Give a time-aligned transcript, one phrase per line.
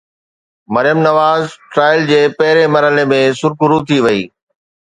[0.77, 1.43] Maryam Nawaz
[1.75, 4.21] trial جي پهرين مرحلي ۾ سرخرو ٿي وئي.